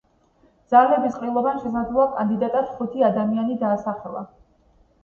ძალების 0.73 1.17
ყრილობამ 1.19 1.61
შესაძლო 1.65 2.09
კანდიდატად 2.17 2.75
ხუთი 2.81 3.07
ადამიანი 3.13 3.63
დაასახელა. 3.67 4.27